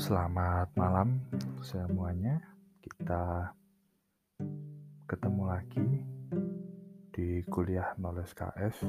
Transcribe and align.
Selamat 0.00 0.72
malam 0.80 1.20
semuanya. 1.60 2.40
Kita 2.80 3.52
ketemu 5.04 5.42
lagi 5.44 5.88
di 7.12 7.44
kuliah 7.44 7.92
Knowledge 8.00 8.32
KS. 8.32 8.80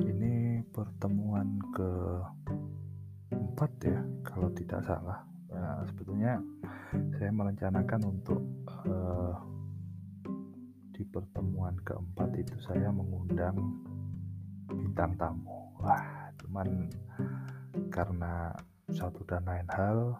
Ini 0.00 0.64
pertemuan 0.72 1.60
ke 1.68 1.92
empat 3.28 3.70
ya, 3.84 4.00
kalau 4.24 4.48
tidak 4.56 4.88
salah. 4.88 5.20
Nah, 5.52 5.84
sebetulnya 5.84 6.40
saya 7.20 7.28
merencanakan 7.28 8.00
untuk 8.08 8.40
uh, 8.88 9.36
di 10.96 11.04
pertemuan 11.04 11.76
keempat 11.84 12.40
itu 12.40 12.56
saya 12.64 12.88
mengundang 12.88 13.84
bintang 14.64 15.12
tamu. 15.20 15.76
Wah, 15.76 16.32
cuman 16.40 16.88
karena 17.92 18.56
satu 18.90 19.22
dan 19.26 19.46
lain 19.46 19.68
hal 19.70 20.18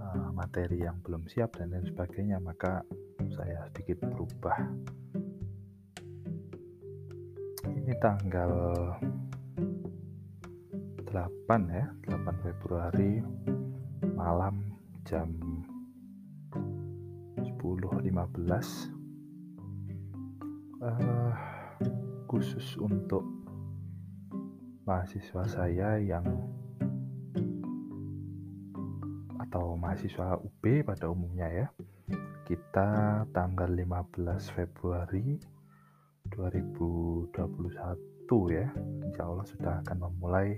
uh, 0.00 0.30
materi 0.36 0.84
yang 0.84 1.00
belum 1.00 1.24
siap 1.24 1.56
dan 1.56 1.72
lain 1.72 1.88
sebagainya 1.88 2.36
maka 2.36 2.84
saya 3.32 3.64
sedikit 3.72 4.04
berubah. 4.04 4.56
Ini 7.64 7.92
tanggal 8.00 8.52
8 11.08 11.10
ya 11.74 11.86
8 12.06 12.46
Februari 12.46 13.18
malam 14.14 14.62
jam 15.08 15.32
10.15 17.40 18.06
uh, 20.84 21.34
khusus 22.30 22.78
untuk 22.78 23.24
mahasiswa 24.86 25.44
saya 25.50 25.98
yang 25.98 26.24
atau 29.50 29.74
mahasiswa 29.74 30.38
UB 30.38 30.86
pada 30.86 31.10
umumnya 31.10 31.50
ya. 31.50 31.66
Kita 32.46 33.26
tanggal 33.34 33.66
15 33.66 34.54
Februari 34.54 35.34
2021 36.30 37.34
ya. 38.54 38.70
Insya 39.10 39.26
Allah 39.26 39.46
sudah 39.50 39.82
akan 39.82 39.98
memulai 40.06 40.54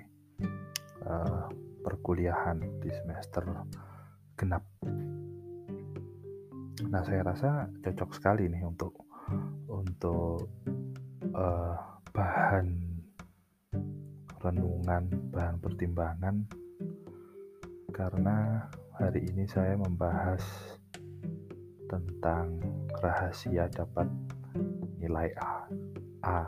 uh, 1.08 1.48
perkuliahan 1.80 2.60
di 2.84 2.92
semester 2.92 3.48
genap. 4.36 4.60
Nah 6.92 7.00
saya 7.00 7.24
rasa 7.24 7.72
cocok 7.80 8.10
sekali 8.12 8.52
nih 8.52 8.60
untuk 8.60 9.08
untuk 9.72 10.52
uh, 11.32 11.80
bahan 12.12 12.68
renungan 14.36 15.32
bahan 15.32 15.56
pertimbangan. 15.64 16.44
Karena 17.92 18.68
hari 18.92 19.24
ini 19.24 19.48
saya 19.48 19.72
membahas 19.72 20.44
tentang 21.88 22.60
rahasia 23.00 23.64
dapat 23.72 24.04
nilai 25.00 25.32
A. 25.40 25.64
A. 26.20 26.38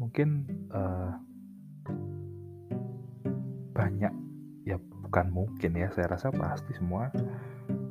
Mungkin 0.00 0.28
uh, 0.72 1.12
banyak 3.76 4.12
ya 4.64 4.80
bukan 4.80 5.26
mungkin 5.28 5.76
ya 5.76 5.92
saya 5.92 6.16
rasa 6.16 6.32
pasti 6.32 6.72
semua 6.74 7.12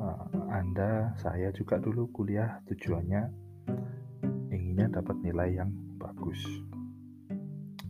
uh, 0.02 0.26
Anda 0.50 1.14
saya 1.22 1.54
juga 1.54 1.78
dulu 1.78 2.10
kuliah 2.12 2.60
tujuannya 2.66 3.30
inginnya 4.52 4.90
dapat 4.90 5.16
nilai 5.22 5.54
yang 5.54 5.72
bagus 6.02 6.42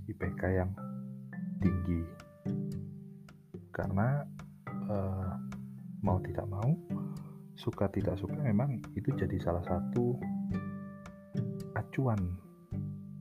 IPK 0.05 0.41
yang 0.61 0.71
tinggi 1.57 2.26
karena 3.77 4.25
uh, 4.89 5.37
mau 6.01 6.17
tidak 6.25 6.49
mau 6.49 6.73
suka 7.53 7.85
tidak 7.93 8.17
suka 8.17 8.37
memang 8.41 8.81
itu 8.97 9.13
jadi 9.13 9.37
salah 9.37 9.61
satu 9.65 10.17
acuan 11.77 12.17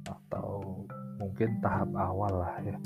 atau 0.08 0.84
mungkin 1.20 1.60
tahap 1.60 1.92
awal 1.92 2.40
lah 2.40 2.56
ya 2.64 2.76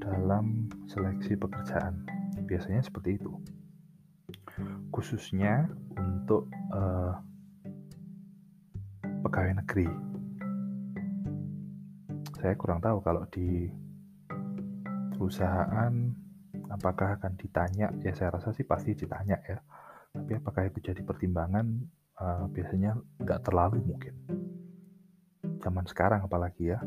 dalam 0.00 0.68
seleksi 0.88 1.36
pekerjaan. 1.36 2.04
Biasanya 2.44 2.80
seperti 2.84 3.20
itu. 3.20 3.32
Khususnya 4.94 5.68
untuk 5.98 6.48
uh, 6.72 7.18
pegawai 9.24 9.60
negeri. 9.60 9.88
Saya 12.40 12.54
kurang 12.60 12.80
tahu 12.84 13.00
kalau 13.00 13.24
di 13.32 13.68
perusahaan 15.16 15.92
apakah 16.74 17.16
akan 17.22 17.38
ditanya? 17.38 17.94
Ya 18.02 18.12
saya 18.12 18.34
rasa 18.34 18.50
sih 18.50 18.66
pasti 18.66 18.98
ditanya 18.98 19.38
ya. 19.46 19.62
Tapi 20.10 20.32
apakah 20.38 20.66
itu 20.66 20.82
jadi 20.82 21.00
pertimbangan? 21.06 21.66
Uh, 22.14 22.46
biasanya 22.50 22.94
nggak 23.22 23.42
terlalu 23.42 23.82
mungkin. 23.82 24.14
Zaman 25.62 25.86
sekarang 25.86 26.26
apalagi 26.26 26.74
ya. 26.74 26.78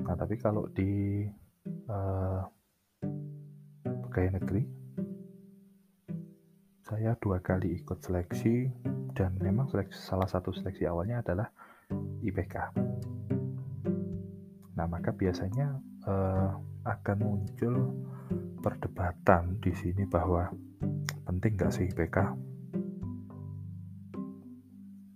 Nah 0.00 0.16
tapi 0.16 0.36
kalau 0.40 0.68
di 0.72 1.24
uh, 1.88 2.40
negeri 4.12 4.64
saya 6.84 7.16
dua 7.16 7.40
kali 7.40 7.72
ikut 7.80 8.04
seleksi 8.04 8.68
dan 9.16 9.40
memang 9.40 9.72
seleksi, 9.72 9.96
salah 9.96 10.28
satu 10.28 10.52
seleksi 10.52 10.84
awalnya 10.84 11.24
adalah 11.24 11.48
IPK 12.20 12.56
nah 14.72 14.84
maka 14.88 15.12
biasanya 15.12 15.80
uh, 16.04 16.52
akan 16.84 17.16
muncul 17.20 17.96
perdebatan 18.62 19.58
di 19.58 19.74
sini 19.74 20.06
bahwa 20.06 20.46
penting 21.26 21.58
nggak 21.58 21.72
sih 21.74 21.90
IPK? 21.90 22.16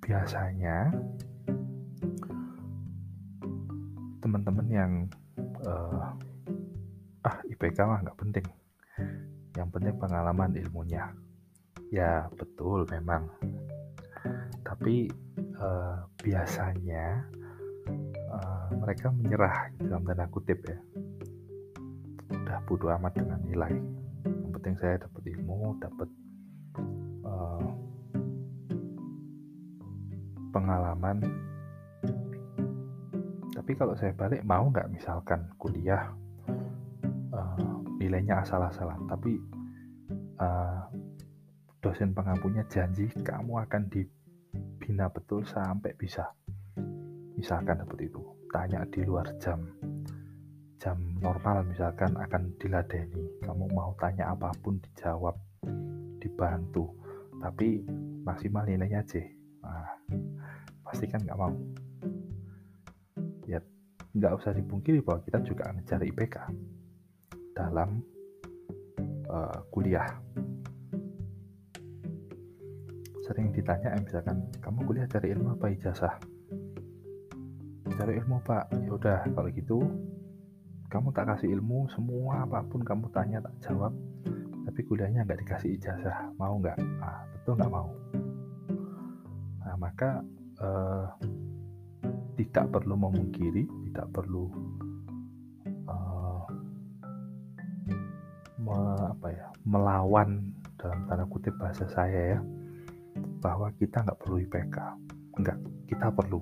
Biasanya 0.03 0.91
teman-teman 4.19 4.67
yang 4.67 4.93
uh, 5.63 6.11
ah 7.23 7.37
IPK 7.47 7.79
mah 7.87 8.03
nggak 8.03 8.19
penting, 8.19 8.47
yang 9.55 9.71
penting 9.71 9.95
pengalaman 9.95 10.51
ilmunya. 10.59 11.15
Ya 11.95 12.27
betul 12.35 12.83
memang, 12.91 13.31
tapi 14.67 15.07
uh, 15.63 16.03
biasanya 16.19 17.23
uh, 18.35 18.69
mereka 18.75 19.15
menyerah 19.15 19.71
dalam 19.79 20.03
tanda 20.03 20.27
kutip 20.27 20.67
ya 20.67 20.79
udah 22.57 22.65
bodo 22.65 22.89
amat 22.89 23.13
dengan 23.13 23.37
nilai. 23.45 23.75
Yang 24.25 24.53
penting 24.57 24.75
saya 24.81 24.97
dapat 24.97 25.23
ilmu 25.29 25.77
dapat 25.77 26.09
uh, 27.29 27.69
pengalaman. 30.57 31.21
Tapi 33.53 33.73
kalau 33.77 33.93
saya 33.93 34.17
balik 34.17 34.41
mau 34.49 34.73
nggak 34.73 34.89
misalkan 34.89 35.53
kuliah 35.61 36.17
uh, 37.37 37.77
nilainya 38.01 38.41
asal-asalan? 38.41 39.05
Tapi 39.05 39.37
uh, 40.41 40.81
dosen 41.85 42.17
pengampunya 42.17 42.65
janji 42.73 43.13
kamu 43.21 43.69
akan 43.69 43.85
dibina 43.93 45.13
betul 45.13 45.45
sampai 45.45 45.93
bisa 45.93 46.25
misalkan 47.37 47.85
seperti 47.85 48.09
itu. 48.09 48.25
Tanya 48.49 48.81
di 48.89 49.05
luar 49.05 49.29
jam 49.37 49.61
jam 50.77 50.97
normal 51.21 51.65
misalkan 51.65 52.13
akan 52.17 52.53
diladeni. 52.61 53.41
Kamu 53.41 53.73
mau 53.73 53.97
tanya 53.97 54.33
apa 54.33 54.53
pun 54.61 54.77
dijawab 54.81 55.37
dibantu. 56.21 56.93
Tapi 57.41 57.85
maksimal 58.25 58.65
nilainya 58.65 59.05
C 59.07 59.23
nah, 59.61 59.93
pasti 60.85 61.09
kan 61.09 61.21
nggak 61.25 61.39
mau. 61.39 61.53
Ya 63.49 63.61
nggak 64.17 64.33
usah 64.41 64.53
dipungkiri 64.57 65.05
bahwa 65.05 65.21
kita 65.25 65.39
juga 65.45 65.73
mencari 65.73 66.13
IPK 66.13 66.37
dalam 67.57 68.01
uh, 69.29 69.59
kuliah. 69.73 70.09
Sering 73.27 73.51
ditanya 73.51 73.91
eh, 73.97 74.03
misalkan 74.07 74.39
kamu 74.63 74.79
kuliah 74.87 75.07
cari 75.11 75.35
ilmu 75.35 75.57
apa 75.57 75.67
ijazah? 75.73 76.15
Cari 77.97 78.13
ilmu 78.23 78.39
pak. 78.45 78.71
Ya 78.87 78.91
udah 78.93 79.19
kalau 79.35 79.51
gitu 79.51 79.81
kamu 80.97 81.13
tak 81.13 81.29
kasih 81.29 81.61
ilmu 81.61 81.85
semua 81.93 82.49
apa 82.49 82.65
pun 82.65 82.81
kamu 82.81 83.13
tanya 83.13 83.45
tak 83.45 83.53
jawab. 83.69 83.93
Tapi 84.65 84.81
kuliahnya 84.89 85.29
nggak 85.29 85.45
dikasih 85.45 85.77
ijazah. 85.77 86.33
Mau 86.41 86.57
nggak? 86.57 86.81
Nah, 86.81 87.21
tentu 87.37 87.53
nggak 87.53 87.69
mau. 87.69 87.93
Nah 89.61 89.77
maka 89.77 90.25
eh, 90.57 91.07
tidak 92.41 92.73
perlu 92.73 92.97
memungkiri 92.97 93.69
tidak 93.93 94.09
perlu 94.09 94.49
eh, 95.69 96.45
me, 98.65 98.77
apa 98.97 99.29
ya 99.37 99.47
melawan 99.69 100.49
dalam 100.81 101.05
tanda 101.13 101.29
kutip 101.29 101.53
bahasa 101.61 101.85
saya 101.93 102.41
ya 102.41 102.41
bahwa 103.45 103.69
kita 103.77 104.01
nggak 104.01 104.17
perlu 104.17 104.41
IPK 104.49 104.77
enggak 105.37 105.61
kita 105.93 106.09
perlu. 106.09 106.41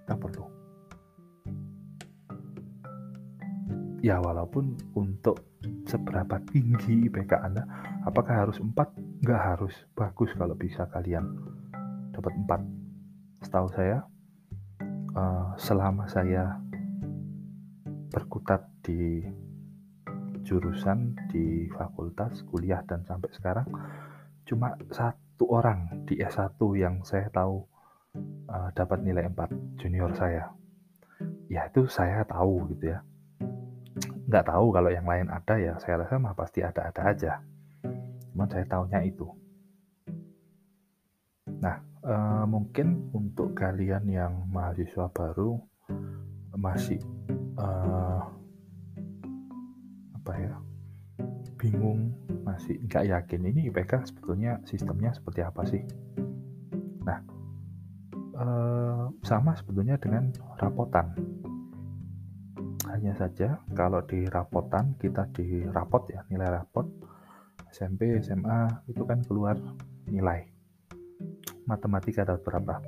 Kita 0.00 0.16
perlu 0.16 0.53
ya 4.04 4.20
walaupun 4.20 4.76
untuk 4.92 5.56
seberapa 5.88 6.36
tinggi 6.52 7.08
IPK 7.08 7.40
Anda, 7.40 7.64
apakah 8.04 8.44
harus 8.44 8.60
4? 8.60 8.76
Nggak 9.24 9.40
harus. 9.40 9.72
Bagus 9.96 10.28
kalau 10.36 10.52
bisa 10.52 10.84
kalian 10.92 11.24
dapat 12.12 12.36
4. 12.36 13.48
Setahu 13.48 13.68
saya, 13.72 14.04
uh, 15.16 15.56
selama 15.56 16.04
saya 16.04 16.60
berkutat 18.12 18.68
di 18.84 19.24
jurusan 20.44 21.16
di 21.32 21.72
fakultas 21.72 22.44
kuliah 22.52 22.84
dan 22.84 23.00
sampai 23.08 23.32
sekarang 23.32 23.64
cuma 24.44 24.76
satu 24.92 25.48
orang 25.48 26.04
di 26.04 26.20
S1 26.20 26.60
yang 26.76 27.00
saya 27.00 27.32
tahu 27.32 27.64
uh, 28.52 28.68
dapat 28.76 29.00
nilai 29.00 29.24
4 29.32 29.80
junior 29.80 30.12
saya 30.12 30.52
ya 31.48 31.64
itu 31.64 31.88
saya 31.88 32.28
tahu 32.28 32.68
gitu 32.76 32.92
ya 32.92 33.00
nggak 34.34 34.50
tahu 34.50 34.74
kalau 34.74 34.90
yang 34.90 35.06
lain 35.06 35.30
ada 35.30 35.54
ya 35.54 35.78
saya 35.78 36.02
rasa 36.02 36.18
mah 36.18 36.34
pasti 36.34 36.58
ada-ada 36.58 37.06
aja. 37.06 37.38
Cuman 38.34 38.50
saya 38.50 38.66
tahunya 38.66 39.06
itu. 39.06 39.30
Nah 41.62 41.78
uh, 42.02 42.42
mungkin 42.50 43.14
untuk 43.14 43.54
kalian 43.54 44.02
yang 44.10 44.50
mahasiswa 44.50 45.06
baru 45.14 45.54
masih 46.58 46.98
uh, 47.62 48.26
apa 50.18 50.32
ya 50.34 50.58
bingung 51.54 52.10
masih 52.42 52.82
nggak 52.90 53.06
yakin 53.14 53.54
ini 53.54 53.70
IPK 53.70 54.02
sebetulnya 54.02 54.58
sistemnya 54.66 55.14
seperti 55.14 55.46
apa 55.46 55.62
sih? 55.62 55.82
Nah 57.06 57.22
eh, 58.34 59.04
sama 59.22 59.54
sebetulnya 59.54 59.94
dengan 59.96 60.34
rapotan 60.58 61.14
hanya 63.04 63.20
saja 63.20 63.60
kalau 63.76 64.00
di 64.08 64.24
rapotan 64.24 64.96
kita 64.96 65.28
di 65.36 65.60
rapot 65.68 66.08
ya 66.08 66.24
nilai 66.32 66.56
rapot 66.56 66.88
SMP 67.68 68.16
SMA 68.24 68.88
itu 68.88 69.04
kan 69.04 69.20
keluar 69.28 69.60
nilai. 70.08 70.40
Matematika 71.68 72.24
dapat 72.24 72.40
berapa? 72.48 72.80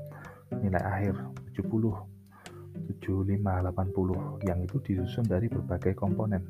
Nilai 0.56 0.80
akhir 0.80 1.20
70 1.52 2.96
75 2.96 3.44
80 3.44 4.48
yang 4.48 4.64
itu 4.64 4.80
disusun 4.80 5.28
dari 5.28 5.52
berbagai 5.52 5.92
komponen. 5.92 6.48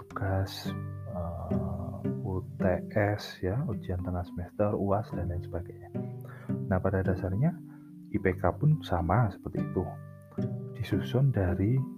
Tugas 0.00 0.72
uh, 1.12 2.00
eh, 2.08 2.24
UTS 2.24 3.44
ya 3.44 3.60
ujian 3.68 4.00
tengah 4.00 4.24
semester 4.24 4.72
UAS 4.72 5.12
dan 5.12 5.28
lain 5.28 5.44
sebagainya. 5.44 5.92
Nah 6.72 6.80
pada 6.80 7.04
dasarnya 7.04 7.52
IPK 8.16 8.48
pun 8.56 8.80
sama 8.80 9.28
seperti 9.28 9.60
itu. 9.60 9.84
Disusun 10.72 11.28
dari 11.28 11.93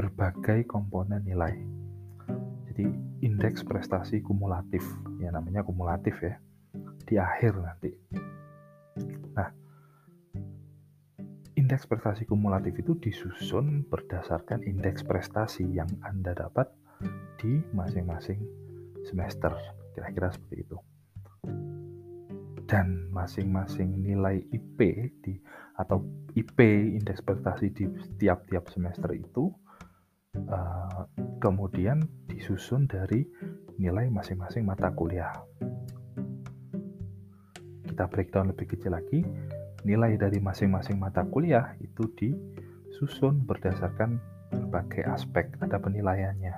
berbagai 0.00 0.64
komponen 0.64 1.20
nilai. 1.28 1.52
Jadi 2.72 2.88
indeks 3.20 3.60
prestasi 3.60 4.24
kumulatif 4.24 4.80
ya 5.20 5.28
namanya 5.28 5.60
kumulatif 5.60 6.16
ya 6.24 6.40
di 7.04 7.20
akhir 7.20 7.60
nanti. 7.60 7.92
Nah 9.36 9.52
indeks 11.52 11.84
prestasi 11.84 12.24
kumulatif 12.24 12.80
itu 12.80 12.96
disusun 12.96 13.84
berdasarkan 13.92 14.64
indeks 14.64 15.04
prestasi 15.04 15.68
yang 15.68 15.92
Anda 16.00 16.32
dapat 16.32 16.72
di 17.36 17.60
masing-masing 17.76 18.40
semester. 19.04 19.52
Kira-kira 19.92 20.32
seperti 20.32 20.64
itu. 20.64 20.80
Dan 22.64 23.12
masing-masing 23.12 24.00
nilai 24.00 24.40
IP 24.48 24.80
di 25.20 25.36
atau 25.76 26.00
IP 26.32 26.56
indeks 26.96 27.20
prestasi 27.20 27.68
di 27.68 27.84
tiap-tiap 28.16 28.72
semester 28.72 29.12
itu 29.12 29.52
uh, 30.50 31.06
kemudian 31.38 32.04
disusun 32.28 32.84
dari 32.90 33.24
nilai 33.80 34.12
masing-masing 34.12 34.66
mata 34.66 34.92
kuliah. 34.92 35.32
Kita 37.86 38.04
breakdown 38.10 38.52
lebih 38.52 38.76
kecil 38.76 38.92
lagi. 38.92 39.24
Nilai 39.88 40.20
dari 40.20 40.36
masing-masing 40.36 41.00
mata 41.00 41.24
kuliah 41.24 41.72
itu 41.80 42.04
disusun 42.18 43.48
berdasarkan 43.48 44.20
berbagai 44.52 45.08
aspek 45.08 45.56
ada 45.64 45.80
penilaiannya. 45.80 46.54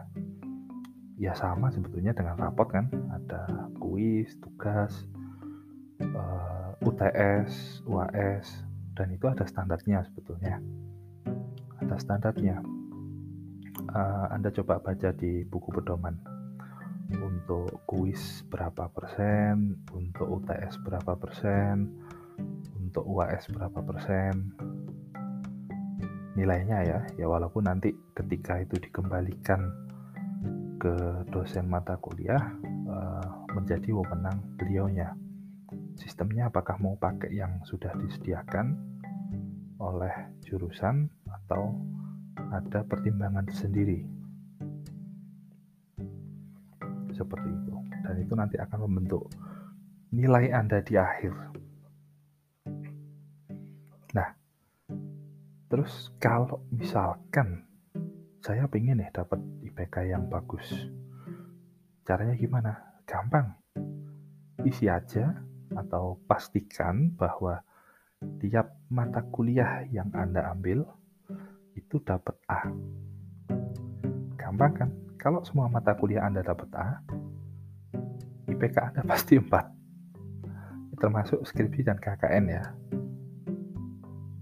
Ya 1.22 1.32
sama 1.38 1.70
sebetulnya 1.70 2.10
dengan 2.10 2.34
rapot 2.34 2.66
kan. 2.66 2.90
Ada 2.90 3.70
kuis 3.78 4.34
tugas 4.42 5.06
eh, 6.02 6.70
UTS 6.82 7.86
UAS 7.86 8.66
dan 8.98 9.14
itu 9.14 9.30
ada 9.30 9.46
standarnya 9.46 10.02
sebetulnya. 10.02 10.58
Ada 11.78 11.94
standarnya 12.02 12.58
uh, 13.90 14.26
Anda 14.30 14.54
coba 14.54 14.78
baca 14.78 15.10
di 15.10 15.42
buku 15.42 15.74
pedoman 15.74 16.14
untuk 17.12 17.84
kuis 17.84 18.46
berapa 18.48 18.88
persen 18.88 19.82
untuk 19.92 20.40
UTS 20.40 20.80
berapa 20.80 21.12
persen 21.18 21.90
untuk 22.80 23.04
UAS 23.04 23.52
berapa 23.52 23.84
persen 23.84 24.56
nilainya 26.32 26.78
ya 26.88 26.98
ya 27.20 27.26
walaupun 27.28 27.68
nanti 27.68 27.92
ketika 28.16 28.64
itu 28.64 28.80
dikembalikan 28.80 29.68
ke 30.82 31.22
dosen 31.30 31.70
mata 31.70 31.94
kuliah 32.02 32.42
uh, 32.90 33.46
menjadi 33.54 33.94
wewenang 33.94 34.42
beliaunya. 34.58 35.14
Sistemnya 35.94 36.50
apakah 36.50 36.74
mau 36.82 36.98
pakai 36.98 37.30
yang 37.30 37.62
sudah 37.62 37.94
disediakan 37.94 38.74
oleh 39.78 40.10
jurusan 40.42 41.06
atau 41.30 41.78
ada 42.52 42.84
pertimbangan 42.84 43.48
sendiri. 43.48 44.04
Seperti 47.16 47.48
itu. 47.48 47.74
Dan 48.04 48.14
itu 48.20 48.34
nanti 48.36 48.56
akan 48.60 48.78
membentuk 48.84 49.32
nilai 50.12 50.52
Anda 50.52 50.84
di 50.84 50.94
akhir. 51.00 51.32
Nah, 54.12 54.28
terus 55.72 56.12
kalau 56.20 56.60
misalkan 56.68 57.64
saya 58.44 58.68
pengen 58.68 59.00
nih 59.00 59.08
dapat 59.14 59.40
IPK 59.64 60.12
yang 60.12 60.28
bagus. 60.28 60.68
Caranya 62.04 62.36
gimana? 62.36 62.72
Gampang. 63.08 63.56
Isi 64.66 64.90
aja 64.90 65.40
atau 65.72 66.20
pastikan 66.28 67.14
bahwa 67.16 67.62
tiap 68.42 68.76
mata 68.92 69.24
kuliah 69.30 69.86
yang 69.88 70.12
Anda 70.12 70.50
ambil 70.52 70.84
itu 71.92 72.00
dapat 72.08 72.32
A. 72.48 72.72
Gampang 74.40 74.72
kan? 74.72 74.88
Kalau 75.20 75.44
semua 75.44 75.68
mata 75.68 75.92
kuliah 75.92 76.24
Anda 76.24 76.40
dapat 76.40 76.72
A, 76.72 77.04
IPK 78.48 78.96
Anda 78.96 79.04
pasti 79.12 79.36
4. 79.36 80.96
Termasuk 80.96 81.44
skripsi 81.44 81.84
dan 81.84 82.00
KKN 82.00 82.44
ya. 82.48 82.64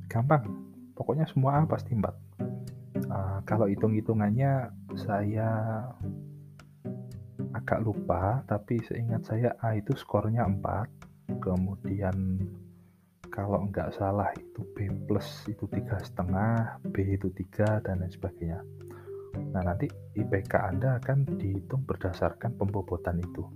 Gampang. 0.07 0.47
Pokoknya 0.95 1.27
semua 1.27 1.59
A 1.59 1.67
pasti 1.67 1.91
4 1.91 2.31
Uh, 3.11 3.43
kalau 3.43 3.67
hitung-hitungannya 3.67 4.71
saya 4.95 5.51
agak 7.51 7.83
lupa, 7.83 8.47
tapi 8.47 8.79
seingat 8.87 9.27
saya 9.27 9.51
A 9.59 9.75
itu 9.75 9.99
skornya 9.99 10.47
4. 10.47 11.43
Kemudian 11.43 12.39
kalau 13.31 13.71
nggak 13.71 13.95
salah 13.95 14.29
itu 14.35 14.61
B 14.75 14.91
plus 15.07 15.47
itu 15.47 15.65
tiga 15.71 15.97
setengah, 16.03 16.83
B 16.91 17.15
itu 17.15 17.31
3 17.31 17.81
dan 17.87 18.03
lain 18.03 18.11
sebagainya. 18.11 18.61
Nah 19.55 19.63
nanti 19.63 19.87
IPK 20.19 20.53
Anda 20.59 20.99
akan 20.99 21.39
dihitung 21.39 21.87
berdasarkan 21.87 22.59
pembobotan 22.59 23.23
itu. 23.23 23.47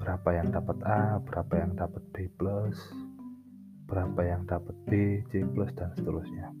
Berapa 0.00 0.32
yang 0.32 0.54
dapat 0.54 0.78
A, 0.86 1.18
berapa 1.20 1.52
yang 1.58 1.76
dapat 1.76 2.02
B 2.14 2.30
plus, 2.38 2.78
berapa 3.90 4.20
yang 4.22 4.46
dapat 4.46 4.72
B, 4.86 5.20
C 5.28 5.42
plus 5.42 5.74
dan 5.74 5.90
seterusnya. 5.98 6.54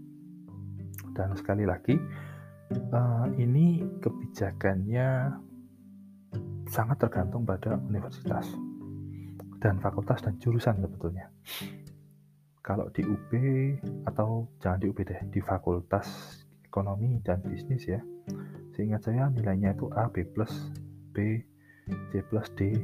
Dan 1.14 1.32
sekali 1.38 1.64
lagi, 1.64 1.94
uh, 2.92 3.26
ini 3.38 3.80
kebijakannya 4.02 5.38
sangat 6.70 7.02
tergantung 7.02 7.46
pada 7.46 7.78
universitas 7.78 8.46
dan 9.62 9.78
fakultas 9.78 10.22
dan 10.22 10.34
jurusan 10.42 10.78
sebetulnya. 10.82 11.30
Kalau 12.70 12.86
di 12.94 13.02
UB 13.02 13.30
atau 14.06 14.46
jangan 14.62 14.78
di 14.78 14.86
UB 14.86 15.02
deh, 15.02 15.18
di 15.26 15.42
fakultas 15.42 16.06
ekonomi 16.62 17.18
dan 17.18 17.42
bisnis 17.42 17.82
ya, 17.82 17.98
seingat 18.78 19.10
saya 19.10 19.26
nilainya 19.26 19.74
itu 19.74 19.90
A, 19.90 20.06
B 20.06 20.22
plus, 20.22 20.70
B, 21.10 21.42
C 22.14 22.22
plus, 22.30 22.46
D. 22.54 22.78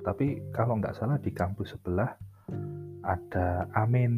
Tapi 0.00 0.40
kalau 0.56 0.80
nggak 0.80 0.96
salah 0.96 1.20
di 1.20 1.28
kampus 1.36 1.76
sebelah 1.76 2.16
ada 3.04 3.68
Amin, 3.76 4.16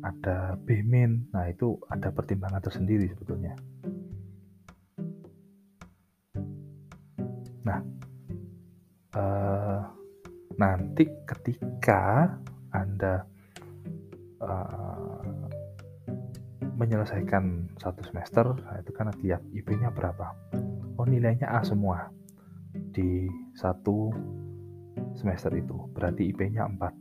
ada 0.00 0.56
BMIN. 0.64 1.28
Nah, 1.36 1.44
itu 1.52 1.76
ada 1.92 2.08
pertimbangan 2.08 2.64
tersendiri 2.64 3.04
sebetulnya. 3.12 3.52
Nah, 7.68 7.80
uh, 9.12 9.80
nanti 10.56 11.04
ketika 11.28 12.32
Anda 12.72 13.33
uh, 14.44 15.24
menyelesaikan 16.74 17.70
satu 17.78 18.02
semester 18.02 18.50
nah 18.60 18.82
itu 18.82 18.90
kan 18.92 19.10
lihat 19.22 19.42
IP-nya 19.54 19.90
berapa? 19.94 20.34
Oh 20.98 21.06
nilainya 21.06 21.46
A 21.50 21.62
semua 21.66 22.10
di 22.94 23.28
satu 23.54 24.10
semester 25.14 25.54
itu. 25.54 25.88
Berarti 25.94 26.26
IP-nya 26.30 26.66
4 26.66 26.92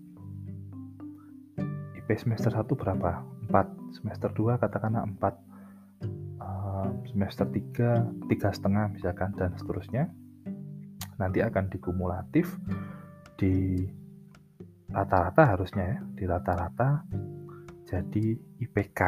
IP 2.02 2.10
semester 2.18 2.52
1 2.54 2.76
berapa? 2.78 3.24
4 3.50 3.98
semester 4.02 4.30
2 4.34 4.58
katakanlah 4.62 5.06
4 5.06 5.22
uh, 6.42 6.90
semester 7.10 7.46
3 7.50 8.30
tiga 8.30 8.50
setengah 8.54 8.90
misalkan 8.94 9.34
dan 9.38 9.58
seterusnya. 9.58 10.10
Nanti 11.18 11.42
akan 11.46 11.70
dikumulatif 11.70 12.58
di 13.38 13.86
rata-rata 14.94 15.58
harusnya 15.58 15.98
ya 15.98 16.00
di 16.14 16.24
rata-rata 16.30 17.02
jadi 17.94 18.34
IPK 18.58 19.02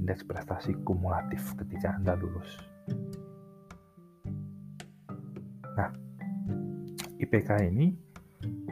indeks 0.00 0.24
prestasi 0.24 0.72
kumulatif 0.80 1.52
ketika 1.60 1.92
Anda 1.92 2.16
lulus. 2.16 2.48
Nah, 5.76 5.92
IPK 7.20 7.68
ini 7.68 7.92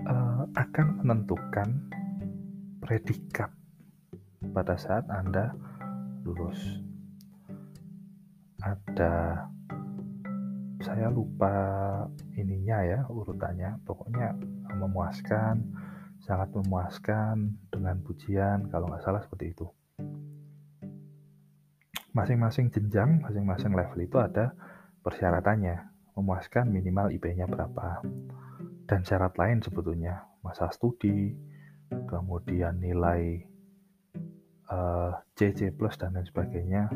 uh, 0.08 0.48
akan 0.56 1.04
menentukan 1.04 1.68
predikat 2.80 3.52
pada 4.56 4.80
saat 4.80 5.04
Anda 5.12 5.52
lulus. 6.24 6.80
Ada 8.64 9.44
saya 10.80 11.12
lupa 11.12 11.52
ininya 12.40 12.80
ya 12.88 13.00
urutannya, 13.12 13.84
pokoknya 13.84 14.32
memuaskan, 14.80 15.60
sangat 16.24 16.56
memuaskan 16.56 17.52
dengan 17.78 18.02
pujian 18.02 18.66
kalau 18.68 18.90
nggak 18.90 19.02
salah 19.06 19.22
seperti 19.22 19.54
itu. 19.54 19.66
Masing-masing 22.12 22.74
jenjang, 22.74 23.22
masing-masing 23.22 23.72
level 23.78 24.00
itu 24.02 24.18
ada 24.18 24.50
persyaratannya, 25.06 25.76
memuaskan 26.18 26.66
minimal 26.66 27.14
IP-nya 27.14 27.46
berapa 27.46 28.02
dan 28.88 29.04
syarat 29.06 29.36
lain 29.38 29.62
sebetulnya 29.62 30.26
masa 30.40 30.72
studi 30.74 31.36
kemudian 32.08 32.80
nilai 32.80 33.44
uh, 34.72 35.12
eh, 35.12 35.12
CC 35.36 35.70
plus 35.76 35.94
dan 36.00 36.16
lain 36.16 36.24
sebagainya 36.24 36.88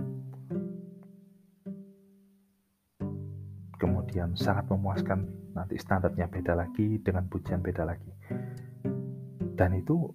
kemudian 3.77 4.33
sangat 4.35 4.67
memuaskan 4.73 5.29
nanti 5.53 5.77
standarnya 5.77 6.27
beda 6.33 6.57
lagi 6.57 6.97
dengan 7.05 7.29
pujian 7.29 7.61
beda 7.61 7.85
lagi 7.85 8.11
dan 9.53 9.77
itu 9.77 10.09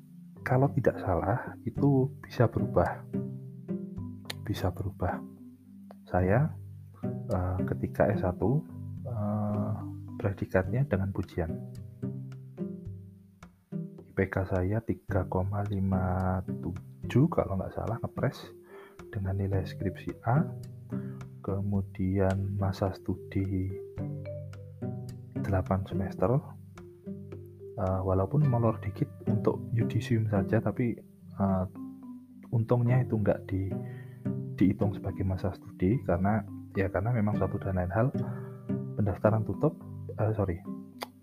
kalau 0.47 0.71
tidak 0.71 0.95
salah 1.03 1.59
itu 1.67 2.07
bisa 2.23 2.47
berubah 2.47 3.03
bisa 4.47 4.71
berubah 4.71 5.19
saya 6.07 6.47
uh, 7.35 7.59
ketika 7.67 8.07
S1 8.15 8.39
uh, 8.39 9.75
predikatnya 10.15 10.87
dengan 10.87 11.11
pujian. 11.11 11.51
IPK 14.15 14.35
saya 14.47 14.79
3,57 14.79 15.27
kalau 17.27 17.53
nggak 17.59 17.75
salah 17.75 17.99
ngepres 17.99 18.39
dengan 19.11 19.35
nilai 19.35 19.67
skripsi 19.67 20.15
A. 20.31 20.47
Kemudian 21.43 22.55
masa 22.55 22.95
studi 22.95 23.67
8 25.43 25.43
semester. 25.91 26.39
Uh, 27.77 28.01
walaupun 28.01 28.41
molor 28.49 28.81
dikit 28.81 29.16
untuk 29.47 29.63
yudisium 29.71 30.27
saja, 30.27 30.59
tapi 30.59 30.91
uh, 31.39 31.63
untungnya 32.51 32.99
itu 32.99 33.15
nggak 33.15 33.47
di 33.47 33.71
dihitung 34.59 34.91
sebagai 34.91 35.23
masa 35.23 35.55
studi 35.55 36.03
karena 36.03 36.43
ya 36.75 36.91
karena 36.91 37.15
memang 37.15 37.39
satu 37.39 37.55
dan 37.63 37.79
lain 37.79 37.93
hal. 37.95 38.11
Pendaftaran 38.99 39.47
tutup 39.47 39.79
uh, 40.19 40.35
sorry 40.35 40.59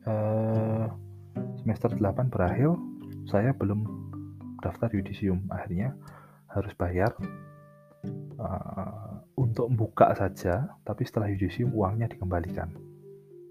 uh, 0.08 0.88
semester 1.60 1.92
8 1.92 2.32
berakhir 2.32 2.72
saya 3.28 3.52
belum 3.52 3.84
daftar 4.64 4.88
yudisium. 4.88 5.44
Akhirnya 5.52 5.92
harus 6.48 6.72
bayar 6.80 7.12
uh, 8.40 9.20
untuk 9.36 9.68
buka 9.68 10.16
saja 10.16 10.72
tapi 10.80 11.04
setelah 11.04 11.28
yudisium 11.28 11.76
uangnya 11.76 12.08
dikembalikan. 12.08 12.72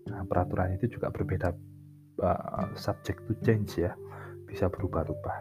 Nah, 0.09 0.25
peraturan 0.25 0.73
itu 0.73 0.97
juga 0.97 1.13
berbeda 1.13 1.53
uh, 2.25 2.73
subject 2.73 3.21
to 3.29 3.37
change 3.45 3.77
ya 3.77 3.93
bisa 4.53 4.69
berubah-ubah. 4.69 5.37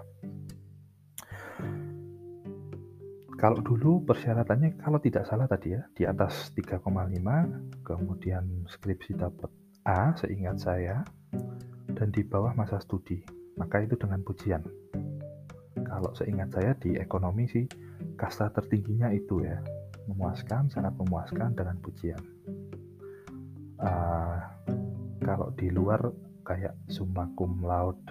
Kalau 3.36 3.58
dulu 3.60 4.06
persyaratannya 4.08 4.80
kalau 4.80 4.96
tidak 5.02 5.28
salah 5.28 5.44
tadi 5.44 5.76
ya 5.76 5.82
di 5.92 6.08
atas 6.08 6.54
3,5 6.56 6.80
kemudian 7.84 8.64
skripsi 8.70 9.18
dapat 9.18 9.50
A 9.82 10.14
seingat 10.14 10.62
saya 10.62 11.02
dan 11.92 12.08
di 12.14 12.22
bawah 12.24 12.56
masa 12.56 12.80
studi. 12.80 13.20
Maka 13.58 13.84
itu 13.84 13.98
dengan 14.00 14.24
pujian. 14.24 14.64
Kalau 15.74 16.14
seingat 16.16 16.54
saya 16.54 16.72
di 16.78 16.96
ekonomi 16.96 17.44
sih 17.50 17.66
kasta 18.16 18.48
tertingginya 18.48 19.12
itu 19.12 19.44
ya. 19.44 19.60
Memuaskan 20.08 20.72
sangat 20.72 20.94
memuaskan 20.96 21.52
dengan 21.52 21.76
pujian. 21.82 22.22
Uh, 23.82 24.38
kalau 25.18 25.50
di 25.58 25.68
luar 25.68 25.98
kayak 26.46 26.74
summa 26.86 27.26
cum 27.34 27.62
laude 27.62 28.02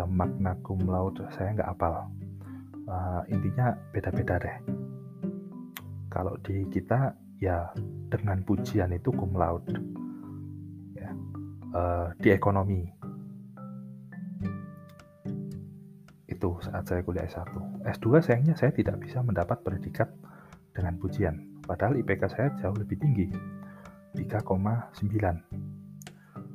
ada 0.00 0.08
magna 0.08 0.56
cum 0.64 0.80
laude 0.88 1.28
saya 1.36 1.52
nggak 1.52 1.76
apal. 1.76 2.08
Uh, 2.88 3.20
intinya 3.28 3.76
beda-beda 3.92 4.40
deh. 4.40 4.56
Kalau 6.08 6.40
di 6.40 6.64
kita 6.72 7.12
ya 7.36 7.68
dengan 8.08 8.40
pujian 8.40 8.96
itu 8.96 9.12
cum 9.12 9.36
laude. 9.36 9.76
Ya. 10.96 11.12
Uh, 11.76 12.08
di 12.16 12.32
ekonomi. 12.32 12.88
Itu 16.24 16.56
saat 16.64 16.88
saya 16.88 17.04
kuliah 17.04 17.28
S1 17.28 17.52
S2 17.84 18.24
sayangnya 18.24 18.56
saya 18.56 18.72
tidak 18.72 19.04
bisa 19.04 19.20
mendapat 19.20 19.60
predikat 19.60 20.08
dengan 20.72 20.96
pujian. 20.96 21.60
Padahal 21.68 22.00
IPK 22.00 22.22
saya 22.32 22.48
jauh 22.56 22.72
lebih 22.72 22.96
tinggi 22.96 23.28
3,9 24.16 25.69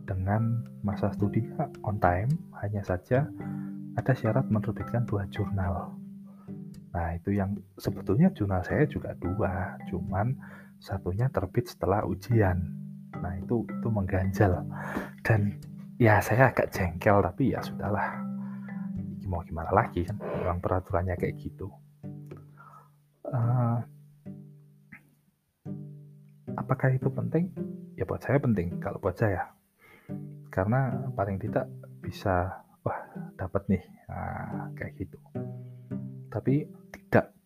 dengan 0.05 0.63
masa 0.85 1.09
studi 1.11 1.43
on 1.81 1.97
time 1.97 2.29
hanya 2.61 2.85
saja 2.85 3.27
ada 3.97 4.13
syarat 4.13 4.47
menerbitkan 4.47 5.03
dua 5.09 5.25
jurnal 5.33 5.97
Nah, 6.95 7.11
itu 7.11 7.35
yang 7.35 7.51
sebetulnya 7.75 8.31
jurnal 8.31 8.63
saya 8.63 8.87
juga 8.87 9.11
dua, 9.19 9.75
cuman 9.91 10.31
satunya 10.79 11.27
terbit 11.27 11.67
setelah 11.67 12.07
ujian. 12.07 12.55
Nah, 13.19 13.35
itu 13.35 13.67
itu 13.67 13.87
mengganjal. 13.91 14.63
Dan 15.19 15.59
ya 15.99 16.23
saya 16.23 16.55
agak 16.55 16.71
jengkel 16.71 17.19
tapi 17.19 17.51
ya 17.51 17.59
sudahlah. 17.59 18.15
Mau 19.27 19.43
gimana 19.43 19.75
lagi 19.75 20.07
kan, 20.07 20.15
memang 20.15 20.63
peraturannya 20.63 21.19
kayak 21.19 21.35
gitu. 21.35 21.67
Uh, 23.27 23.83
apakah 26.55 26.95
itu 26.95 27.11
penting? 27.11 27.51
Ya 27.99 28.07
buat 28.07 28.23
saya 28.23 28.39
penting 28.39 28.79
kalau 28.79 29.03
buat 29.03 29.19
saya. 29.19 29.51
Karena 30.55 31.11
paling 31.11 31.35
tidak 31.35 31.67
bisa 31.99 32.63
wah 32.79 32.99
dapat 33.35 33.67
nih 33.67 33.83
nah, 34.07 34.71
kayak 34.71 34.95
gitu. 35.03 35.19
Tapi 36.31 36.63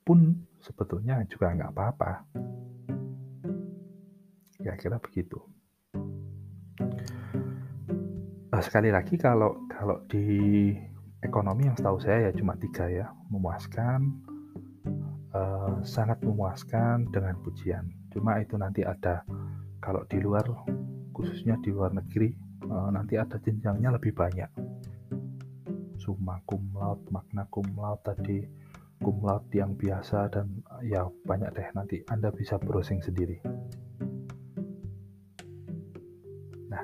pun 0.10 0.34
sebetulnya 0.58 1.22
juga 1.30 1.54
nggak 1.54 1.70
apa-apa. 1.70 2.12
Ya 4.58 4.74
kira 4.74 4.98
begitu. 4.98 5.38
Nah, 8.50 8.62
sekali 8.66 8.90
lagi 8.90 9.22
kalau 9.22 9.70
kalau 9.70 10.02
di 10.10 10.74
ekonomi 11.22 11.70
yang 11.70 11.78
setahu 11.78 12.02
saya 12.02 12.26
ya 12.26 12.32
cuma 12.34 12.58
tiga 12.58 12.90
ya 12.90 13.14
memuaskan, 13.30 14.10
uh, 15.38 15.78
sangat 15.86 16.18
memuaskan 16.26 17.06
dengan 17.14 17.38
pujian. 17.46 17.86
Cuma 18.10 18.42
itu 18.42 18.58
nanti 18.58 18.82
ada 18.82 19.22
kalau 19.78 20.02
di 20.10 20.18
luar 20.18 20.50
khususnya 21.14 21.62
di 21.62 21.70
luar 21.70 21.94
negeri 21.94 22.49
uh, 22.68 22.90
nanti 22.92 23.16
ada 23.16 23.40
jenjangnya 23.40 23.96
lebih 23.96 24.12
banyak. 24.12 24.50
Summa 26.00 26.42
cum 26.44 26.74
laude, 26.76 27.06
magna 27.12 27.46
cum 27.48 27.68
laude 27.76 28.04
tadi 28.04 28.40
cum 29.00 29.24
laude 29.24 29.48
yang 29.56 29.76
biasa 29.80 30.28
dan 30.28 30.60
ya 30.84 31.08
banyak 31.24 31.52
deh 31.56 31.68
nanti 31.72 32.04
Anda 32.12 32.32
bisa 32.32 32.60
browsing 32.60 33.00
sendiri. 33.00 33.40
Nah, 36.68 36.84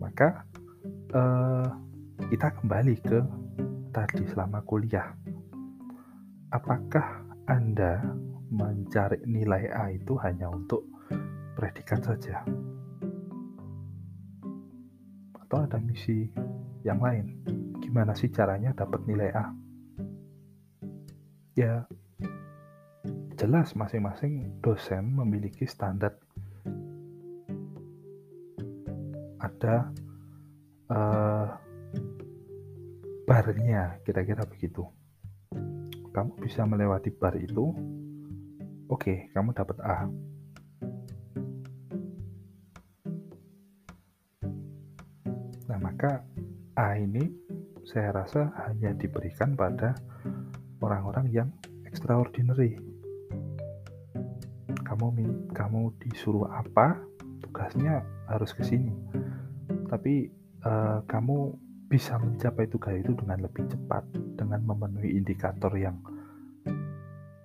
maka 0.00 0.44
eh, 1.12 1.68
kita 2.32 2.48
kembali 2.60 2.94
ke 3.00 3.18
tadi 3.92 4.24
selama 4.28 4.60
kuliah. 4.64 5.12
Apakah 6.48 7.24
Anda 7.44 8.00
mencari 8.48 9.20
nilai 9.28 9.68
A 9.68 9.92
itu 9.92 10.16
hanya 10.20 10.48
untuk 10.48 10.84
predikat 11.56 12.00
saja? 12.04 12.67
Misi 15.88 16.28
yang 16.84 17.00
lain? 17.00 17.40
gimana 17.88 18.12
sih 18.12 18.28
caranya 18.28 18.76
dapat 18.76 19.00
nilai 19.08 19.32
A? 19.32 19.48
ya 21.58 21.82
jelas 23.34 23.74
masing-masing 23.74 24.62
dosen 24.62 25.10
memiliki 25.10 25.66
standar 25.66 26.14
ada 29.42 29.90
uh, 30.92 31.48
barnya 33.26 33.98
kira-kira 34.06 34.46
begitu 34.46 34.86
kamu 36.14 36.38
bisa 36.38 36.62
melewati 36.62 37.10
bar 37.10 37.34
itu 37.34 37.74
oke 38.86 39.00
okay, 39.00 39.26
kamu 39.34 39.50
dapat 39.50 39.82
A 39.82 40.06
maka 45.80 46.22
A 46.78 46.94
ini 46.98 47.26
saya 47.88 48.12
rasa 48.12 48.52
hanya 48.68 48.94
diberikan 48.94 49.56
pada 49.58 49.96
orang-orang 50.84 51.26
yang 51.32 51.48
extraordinary. 51.88 52.78
Kamu 54.84 55.06
kamu 55.50 55.80
disuruh 56.04 56.46
apa 56.48 56.98
tugasnya 57.42 58.04
harus 58.28 58.52
ke 58.52 58.62
sini. 58.62 58.92
Tapi 59.88 60.28
uh, 60.64 61.00
kamu 61.08 61.56
bisa 61.88 62.20
mencapai 62.20 62.68
tugas 62.68 62.92
itu 63.00 63.16
dengan 63.16 63.48
lebih 63.48 63.64
cepat 63.64 64.04
dengan 64.36 64.60
memenuhi 64.60 65.16
indikator 65.16 65.72
yang 65.72 65.96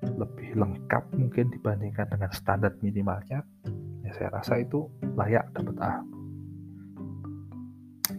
lebih 0.04 0.60
lengkap 0.60 1.16
mungkin 1.16 1.48
dibandingkan 1.48 2.12
dengan 2.12 2.28
standar 2.36 2.76
minimalnya 2.84 3.48
ya 4.04 4.12
saya 4.12 4.30
rasa 4.36 4.60
itu 4.60 4.84
layak 5.16 5.48
dapat 5.56 5.80
A 5.80 6.04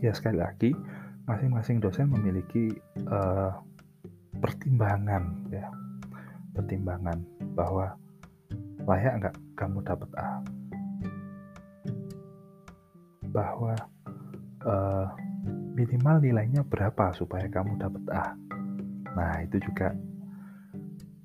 ya 0.04 0.12
sekali 0.12 0.36
lagi 0.36 0.70
masing-masing 1.24 1.80
dosen 1.80 2.12
memiliki 2.12 2.68
uh, 3.08 3.56
pertimbangan 4.36 5.48
ya 5.48 5.72
pertimbangan 6.52 7.24
bahwa 7.56 7.96
layak 8.84 9.24
nggak 9.24 9.36
kamu 9.56 9.80
dapat 9.80 10.10
A 10.20 10.44
bahwa 13.32 13.74
uh, 14.62 15.08
minimal 15.74 16.22
nilainya 16.22 16.62
berapa 16.62 17.10
supaya 17.18 17.50
kamu 17.50 17.82
dapat 17.82 18.04
A. 18.14 18.26
Nah, 19.14 19.42
itu 19.42 19.58
juga 19.58 19.90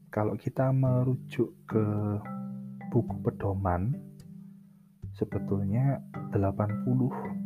kalau 0.10 0.34
kita 0.34 0.74
merujuk 0.74 1.54
ke 1.70 1.86
buku 2.90 3.16
pedoman 3.22 3.94
sebetulnya 5.14 6.02
80 6.34 7.39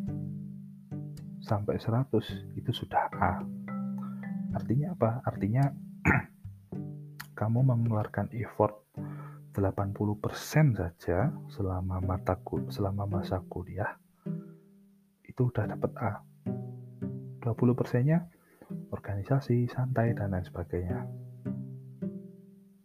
sampai 1.44 1.76
100 1.78 2.56
itu 2.56 2.72
sudah 2.72 3.12
A. 3.20 3.44
Artinya 4.56 4.96
apa? 4.96 5.20
Artinya 5.28 5.68
kamu 7.40 7.60
mengeluarkan 7.68 8.32
effort 8.40 8.88
80% 9.54 10.74
saja 10.74 11.30
selama 11.52 12.02
mata 12.02 12.40
selama 12.74 13.06
masa 13.06 13.44
kuliah 13.46 14.02
itu 15.22 15.52
udah 15.54 15.70
dapat 15.70 15.92
A 16.02 16.12
20 17.44 17.78
persennya 17.78 18.26
organisasi, 18.90 19.68
santai, 19.68 20.16
dan 20.16 20.32
lain 20.32 20.46
sebagainya. 20.48 21.00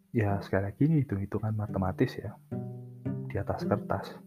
Ya 0.09 0.41
sekali 0.41 0.63
lagi 0.67 0.81
ini 0.89 1.05
hitung-hitungan 1.05 1.53
matematis 1.53 2.17
ya, 2.17 2.33
di 3.29 3.35
atas 3.37 3.63
kertas. 3.63 4.17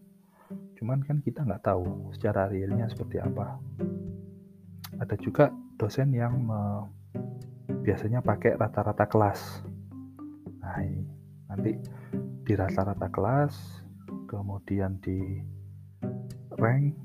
Cuman 0.79 1.03
kan 1.03 1.19
kita 1.19 1.43
nggak 1.43 1.63
tahu 1.63 2.15
secara 2.15 2.47
realnya 2.47 2.87
seperti 2.87 3.19
apa. 3.19 3.59
Ada 5.03 5.19
juga 5.19 5.51
dosen 5.75 6.15
yang 6.15 6.47
me, 6.47 6.87
biasanya 7.83 8.23
pakai 8.23 8.55
rata-rata 8.55 9.03
kelas. 9.03 9.67
Nah 10.63 10.79
ini 10.79 11.03
nanti 11.51 11.75
di 12.47 12.53
rata-rata 12.55 13.11
kelas, 13.11 13.83
kemudian 14.31 15.03
di 15.03 15.43
rank 16.55 16.95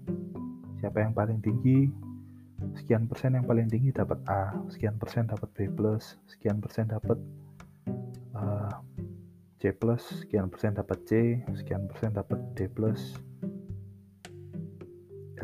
siapa 0.79 1.03
yang 1.03 1.11
paling 1.11 1.43
tinggi 1.43 1.91
sekian 2.79 3.11
persen 3.11 3.35
yang 3.35 3.43
paling 3.43 3.67
tinggi 3.67 3.91
dapat 3.91 4.23
A, 4.31 4.55
sekian 4.71 4.95
persen 4.95 5.27
dapat 5.27 5.51
B 5.59 5.67
plus, 5.67 6.23
sekian 6.31 6.63
persen 6.63 6.87
dapat 6.87 7.19
uh, 8.39 8.79
C 9.59 9.75
plus, 9.75 10.23
sekian 10.23 10.47
persen 10.47 10.79
dapat 10.79 11.03
C, 11.03 11.43
sekian 11.51 11.91
persen 11.91 12.15
dapat 12.15 12.39
D 12.55 12.71
plus. 12.71 13.19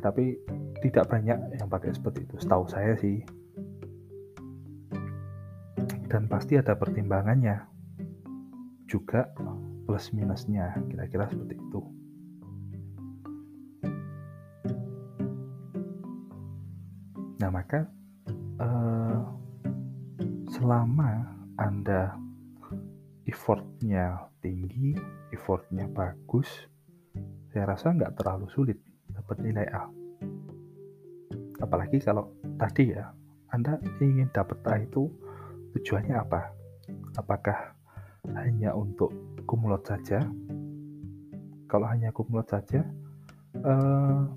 Tapi 0.05 0.37
tidak 0.85 1.09
banyak 1.09 1.57
yang 1.57 1.69
pakai 1.73 1.97
seperti 1.97 2.29
itu, 2.29 2.37
setahu 2.37 2.69
saya 2.69 2.93
sih. 3.01 3.25
Dan 6.13 6.29
pasti 6.29 6.61
ada 6.61 6.77
pertimbangannya. 6.77 7.65
Juga 8.85 9.33
plus 9.89 10.13
minusnya, 10.13 10.77
kira-kira 10.93 11.25
seperti 11.33 11.57
itu. 11.57 11.81
Nah, 17.41 17.49
maka 17.49 17.89
uh, 18.61 19.25
selama 20.53 21.33
Anda 21.57 22.13
effortnya 23.25 24.29
tinggi, 24.45 24.93
effortnya 25.33 25.89
bagus, 25.89 26.69
saya 27.57 27.73
rasa 27.73 27.97
nggak 27.97 28.21
terlalu 28.21 28.53
sulit 28.53 28.94
dapat 29.25 29.41
nilai 29.41 29.65
A. 29.73 29.89
Apalagi 31.65 31.97
kalau 32.05 32.29
tadi 32.61 32.93
ya, 32.93 33.09
Anda 33.49 33.81
ingin 34.05 34.29
dapat 34.37 34.61
A 34.69 34.77
itu 34.85 35.09
tujuannya 35.73 36.13
apa? 36.13 36.53
Apakah 37.17 37.73
hanya 38.37 38.77
untuk 38.77 39.09
kumulot 39.49 39.81
saja? 39.89 40.21
Kalau 41.65 41.89
hanya 41.89 42.13
kumulot 42.13 42.53
saja, 42.53 42.85
uh, 43.65 44.29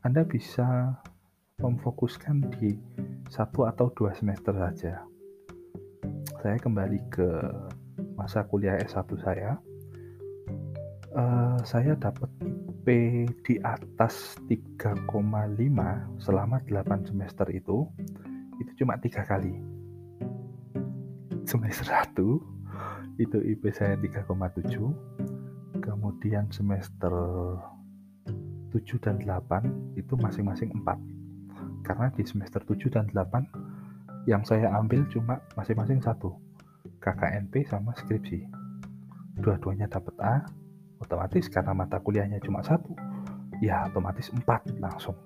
Anda 0.00 0.24
bisa 0.24 0.96
memfokuskan 1.60 2.48
di 2.56 2.72
satu 3.28 3.68
atau 3.68 3.92
dua 3.92 4.16
semester 4.16 4.56
saja. 4.56 5.04
Saya 6.40 6.56
kembali 6.56 7.00
ke 7.12 7.28
masa 8.16 8.48
kuliah 8.48 8.80
S1 8.80 9.12
saya. 9.20 9.60
Uh, 11.12 11.60
saya 11.68 11.92
dapat 11.98 12.30
IP 12.88 13.28
di 13.44 13.60
atas 13.60 14.40
3,5 14.48 15.12
selama 16.24 16.56
8 16.64 17.04
semester 17.04 17.44
itu 17.52 17.84
itu 18.64 18.72
cuma 18.80 18.96
tiga 18.96 19.28
kali. 19.28 19.52
Semester 21.44 21.84
1 21.84 23.20
itu 23.20 23.38
IP 23.44 23.76
saya 23.76 23.92
3,7 23.92 25.84
kemudian 25.84 26.48
semester 26.48 27.12
7 28.72 29.04
dan 29.04 29.20
8 29.20 30.00
itu 30.00 30.16
masing-masing 30.16 30.72
4 30.80 31.84
karena 31.84 32.08
di 32.16 32.24
semester 32.24 32.64
7 32.64 32.88
dan 32.88 33.04
8 33.12 34.24
yang 34.24 34.40
saya 34.48 34.72
ambil 34.72 35.04
cuma 35.12 35.44
masing-masing 35.60 36.00
satu 36.00 36.32
KKNP 37.04 37.68
sama 37.68 37.92
skripsi. 38.00 38.48
Dua-duanya 39.36 39.92
dapat 39.92 40.16
A 40.24 40.48
otomatis 40.98 41.46
karena 41.50 41.72
mata 41.74 41.98
kuliahnya 42.02 42.38
cuma 42.42 42.62
satu 42.62 42.94
ya 43.62 43.86
otomatis 43.90 44.30
4 44.30 44.44
langsung. 44.78 45.16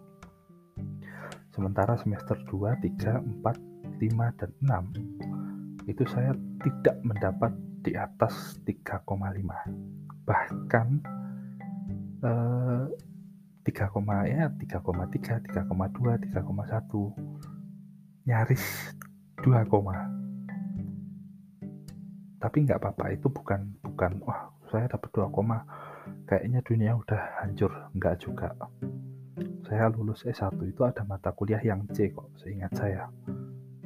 Sementara 1.52 2.00
semester 2.00 2.40
2, 2.48 2.80
3, 2.80 3.20
4, 3.44 4.00
5, 4.00 4.38
dan 4.40 4.50
6 4.64 5.90
itu 5.90 6.06
saya 6.08 6.32
tidak 6.62 6.96
mendapat 7.04 7.52
di 7.82 7.92
atas 7.98 8.56
3,5 8.64 9.04
bahkan 10.22 11.02
eh, 12.22 12.86
3, 13.66 14.30
ya 14.30 14.48
3,3, 14.48 15.42
3,2, 15.44 16.32
3,1 16.32 18.26
nyaris 18.26 18.64
2, 19.42 19.66
tapi 22.42 22.66
nggak 22.66 22.78
apa-apa 22.82 23.14
itu 23.14 23.30
bukan 23.30 23.70
bukan 23.86 24.18
wah 24.26 24.50
saya 24.72 24.88
dapat 24.88 25.12
2, 25.12 25.28
kayaknya 26.24 26.64
dunia 26.64 26.96
udah 26.96 27.44
hancur. 27.44 27.68
Nggak 27.92 28.16
juga. 28.24 28.56
Saya 29.68 29.92
lulus 29.92 30.24
S1 30.24 30.56
itu 30.64 30.80
ada 30.84 31.04
mata 31.04 31.32
kuliah 31.36 31.60
yang 31.60 31.84
C 31.92 32.08
kok 32.08 32.32
seingat 32.40 32.72
saya. 32.72 33.08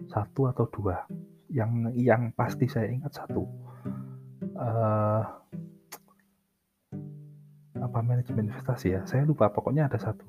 Satu 0.07 0.47
atau 0.47 0.71
dua. 0.71 1.03
Yang 1.51 1.91
yang 1.99 2.31
pasti 2.39 2.71
saya 2.71 2.91
ingat 2.91 3.13
satu. 3.19 3.43
Uh, 4.57 5.23
apa 7.77 7.99
manajemen 8.01 8.51
investasi 8.51 8.95
ya? 8.95 9.01
Saya 9.07 9.27
lupa. 9.27 9.51
Pokoknya 9.51 9.91
ada 9.91 9.99
satu. 9.99 10.27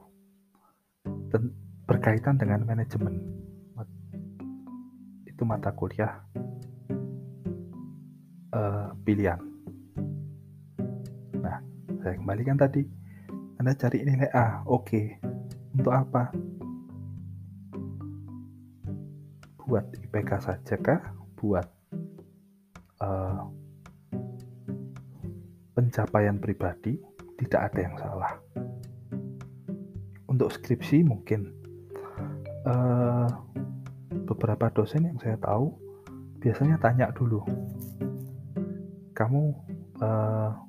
Dan 1.30 1.54
berkaitan 1.86 2.38
dengan 2.38 2.66
manajemen. 2.66 3.14
Itu 5.26 5.46
mata 5.46 5.70
kuliah 5.70 6.18
uh, 8.54 8.90
pilihan 9.06 9.57
saya 12.08 12.24
kembalikan 12.24 12.56
tadi. 12.56 12.88
Anda 13.60 13.76
cari 13.76 14.00
nilai 14.08 14.32
A 14.32 14.64
oke. 14.64 14.88
Okay. 14.88 15.06
untuk 15.76 15.92
apa? 15.92 16.32
Buat 19.68 19.92
IPK 19.92 20.32
saja 20.40 20.80
kah? 20.80 21.04
Buat 21.36 21.68
uh, 23.04 23.44
pencapaian 25.76 26.40
pribadi? 26.40 26.96
Tidak 27.36 27.60
ada 27.60 27.80
yang 27.84 28.00
salah. 28.00 28.40
Untuk 30.32 30.48
skripsi 30.56 31.04
mungkin. 31.04 31.52
Uh, 32.64 33.28
beberapa 34.32 34.72
dosen 34.72 35.12
yang 35.12 35.20
saya 35.20 35.36
tahu 35.44 35.76
biasanya 36.40 36.80
tanya 36.80 37.12
dulu, 37.12 37.44
kamu 39.16 39.56
uh, 40.04 40.67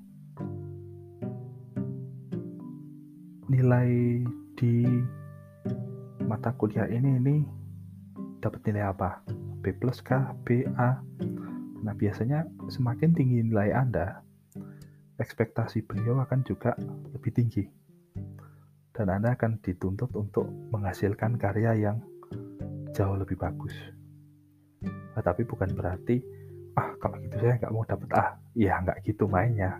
nilai 3.48 4.20
di 4.60 4.84
mata 6.28 6.52
kuliah 6.52 6.84
ini 6.84 7.16
ini 7.16 7.36
dapat 8.44 8.60
nilai 8.68 8.92
apa? 8.92 9.24
B 9.64 9.72
plus 9.72 10.04
kah? 10.04 10.36
B 10.44 10.68
A? 10.76 11.00
Nah 11.80 11.94
biasanya 11.96 12.44
semakin 12.68 13.16
tinggi 13.16 13.40
nilai 13.40 13.72
Anda, 13.72 14.20
ekspektasi 15.16 15.88
beliau 15.88 16.20
akan 16.20 16.44
juga 16.44 16.76
lebih 17.16 17.32
tinggi. 17.32 17.64
Dan 18.92 19.08
Anda 19.08 19.32
akan 19.32 19.64
dituntut 19.64 20.12
untuk 20.12 20.46
menghasilkan 20.68 21.40
karya 21.40 21.72
yang 21.72 21.96
jauh 22.92 23.16
lebih 23.16 23.38
bagus. 23.38 23.72
Nah, 24.84 25.22
tapi 25.22 25.46
bukan 25.46 25.70
berarti, 25.72 26.18
ah 26.76 26.94
kalau 26.98 27.16
gitu 27.22 27.38
saya 27.40 27.58
nggak 27.62 27.72
mau 27.74 27.86
dapat 27.86 28.10
A. 28.12 28.26
Ya 28.58 28.76
nggak 28.82 29.06
gitu 29.06 29.24
mainnya. 29.30 29.78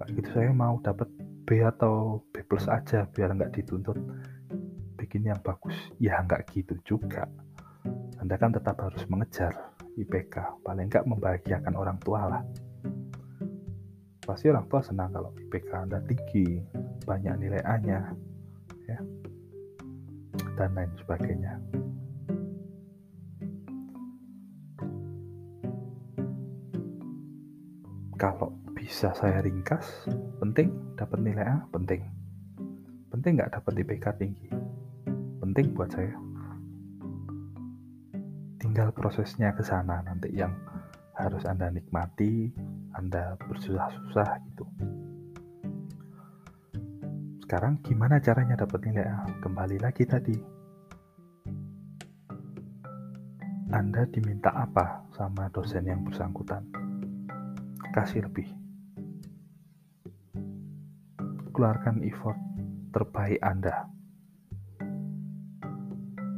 Nggak 0.00 0.08
gitu 0.16 0.28
saya 0.32 0.50
mau 0.50 0.80
dapat 0.80 1.08
B 1.44 1.60
atau 1.60 2.24
B 2.32 2.40
plus 2.44 2.64
aja 2.66 3.04
biar 3.04 3.36
nggak 3.36 3.52
dituntut 3.52 4.00
bikin 4.96 5.28
yang 5.28 5.40
bagus. 5.44 5.76
Ya 6.00 6.20
nggak 6.24 6.48
gitu 6.56 6.74
juga. 6.84 7.28
Anda 8.18 8.40
kan 8.40 8.56
tetap 8.56 8.80
harus 8.80 9.04
mengejar 9.12 9.76
IPK, 10.00 10.64
paling 10.64 10.88
nggak 10.88 11.04
membahagiakan 11.04 11.74
orang 11.76 12.00
tua 12.00 12.20
lah 12.24 12.42
pasti 14.24 14.48
orang 14.48 14.66
tua 14.72 14.80
senang 14.80 15.12
kalau 15.12 15.30
IPK 15.36 15.70
Anda 15.76 16.00
tinggi, 16.08 16.64
banyak 17.04 17.34
nilai 17.44 17.60
A-nya, 17.60 18.00
ya, 18.88 18.98
dan 20.56 20.72
lain 20.72 20.92
sebagainya. 20.96 21.60
Kalau 28.16 28.56
bisa 28.72 29.12
saya 29.12 29.44
ringkas, 29.44 30.08
penting 30.44 30.68
dapat 30.92 31.24
nilai 31.24 31.40
A, 31.48 31.56
penting. 31.72 32.04
Penting 33.08 33.40
nggak 33.40 33.56
dapat 33.56 33.80
IPK 33.80 34.06
tinggi, 34.20 34.52
penting 35.40 35.72
buat 35.72 35.88
saya. 35.88 36.12
Tinggal 38.60 38.92
prosesnya 38.92 39.56
ke 39.56 39.64
sana 39.64 40.04
nanti 40.04 40.28
yang 40.36 40.52
harus 41.16 41.48
Anda 41.48 41.72
nikmati, 41.72 42.52
Anda 42.92 43.40
bersusah-susah 43.40 44.28
gitu. 44.52 44.68
Sekarang 47.40 47.80
gimana 47.80 48.20
caranya 48.20 48.60
dapat 48.60 48.84
nilai 48.84 49.08
A? 49.08 49.24
Kembali 49.40 49.80
lagi 49.80 50.04
tadi. 50.04 50.36
Anda 53.72 54.04
diminta 54.12 54.52
apa 54.52 55.08
sama 55.16 55.48
dosen 55.48 55.88
yang 55.88 56.04
bersangkutan? 56.04 56.68
Kasih 57.96 58.28
lebih. 58.28 58.63
Keluarkan 61.54 62.02
effort 62.02 62.34
terbaik 62.90 63.38
Anda. 63.38 63.86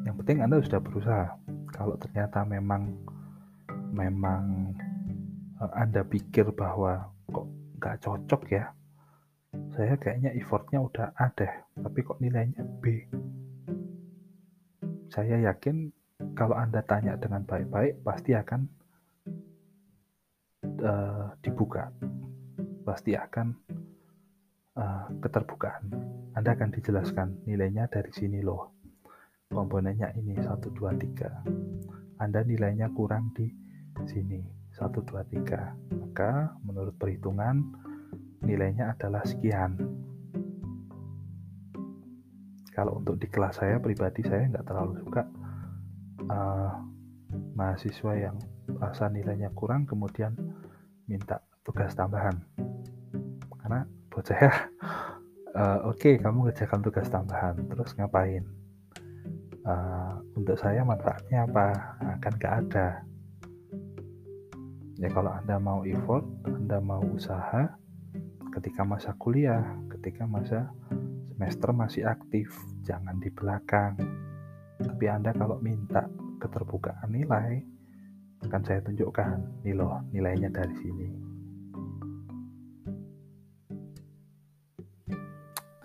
Yang 0.05 0.14
penting 0.20 0.38
Anda 0.44 0.61
sudah 0.61 0.81
berusaha. 0.85 1.26
Kalau 1.72 1.96
ternyata 1.96 2.44
memang 2.44 2.92
memang 3.96 4.76
uh, 5.57 5.72
Anda 5.72 6.05
pikir 6.05 6.52
bahwa 6.52 7.09
kok 7.33 7.48
nggak 7.81 7.96
cocok 8.05 8.42
ya, 8.52 8.64
saya 9.72 9.96
kayaknya 9.96 10.37
effortnya 10.37 10.85
udah 10.85 11.12
ada, 11.16 11.64
tapi 11.81 11.98
kok 12.05 12.20
nilainya 12.20 12.61
B. 12.81 13.09
Saya 15.09 15.40
yakin 15.48 15.92
kalau 16.37 16.57
Anda 16.57 16.85
tanya 16.85 17.16
dengan 17.16 17.44
baik-baik, 17.44 18.05
pasti 18.05 18.37
akan 18.37 18.61
uh, 20.85 21.33
dibuka, 21.40 21.88
pasti 22.85 23.16
akan 23.16 23.52
uh, 24.77 25.09
keterbukaan. 25.19 25.89
Anda 26.37 26.53
akan 26.53 26.71
dijelaskan 26.71 27.49
nilainya 27.49 27.89
dari 27.89 28.12
sini 28.12 28.45
loh, 28.45 28.77
komponennya 29.49 30.12
ini 30.15 30.37
1, 30.37 30.47
2, 30.47 30.77
3. 30.77 32.21
Anda 32.21 32.45
nilainya 32.45 32.93
kurang 32.93 33.33
di 33.33 33.49
sini. 34.05 34.57
1 34.77 34.93
2 34.93 35.25
3 35.33 35.97
maka 35.97 36.53
menurut 36.61 36.93
perhitungan 37.01 37.65
nilainya 38.45 38.93
adalah 38.93 39.25
sekian. 39.25 39.81
Kalau 42.77 43.01
untuk 43.01 43.17
di 43.17 43.25
kelas 43.33 43.57
saya 43.57 43.81
pribadi 43.81 44.21
saya 44.21 44.53
nggak 44.53 44.67
terlalu 44.69 45.01
suka. 45.01 45.25
Uh, 46.29 46.73
mahasiswa 47.57 48.12
yang 48.21 48.37
rasa 48.77 49.09
nilainya 49.09 49.49
kurang 49.57 49.89
kemudian 49.89 50.37
minta 51.09 51.41
tugas 51.65 51.97
tambahan. 51.97 52.37
Karena 53.65 53.89
saya 54.24 54.70
uh, 55.57 55.79
oke 55.88 55.98
okay, 55.98 56.14
kamu 56.16 56.48
ngerjakan 56.48 56.81
tugas 56.81 57.09
tambahan 57.11 57.57
terus 57.68 57.92
ngapain? 57.96 58.44
Uh, 59.66 60.22
untuk 60.38 60.55
saya 60.57 60.87
manfaatnya 60.87 61.44
apa? 61.44 61.98
Akan 62.16 62.33
nggak 62.38 62.55
ada. 62.64 62.88
Ya 64.96 65.09
kalau 65.12 65.29
anda 65.35 65.61
mau 65.61 65.85
effort 65.85 66.24
anda 66.48 66.81
mau 66.81 67.02
usaha 67.12 67.68
ketika 68.57 68.87
masa 68.87 69.12
kuliah 69.20 69.76
ketika 69.92 70.24
masa 70.24 70.72
semester 71.35 71.74
masih 71.76 72.09
aktif 72.09 72.48
jangan 72.87 73.20
di 73.20 73.29
belakang. 73.29 73.98
Tapi 74.81 75.05
anda 75.09 75.37
kalau 75.37 75.61
minta 75.61 76.09
keterbukaan 76.40 77.12
nilai 77.12 77.61
akan 78.44 78.62
saya 78.62 78.81
tunjukkan 78.85 79.64
nih 79.64 79.74
loh 79.74 80.05
nilainya 80.12 80.52
dari 80.52 80.76
sini 80.79 81.26